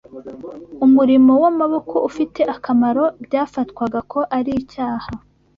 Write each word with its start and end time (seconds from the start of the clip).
umurimo 0.85 1.31
w’amaboko 1.43 1.95
ufite 2.09 2.41
akamaro 2.55 3.03
byafatwaga 3.25 3.99
ko 4.11 4.19
ari 4.37 4.51
icyaha 4.61 5.09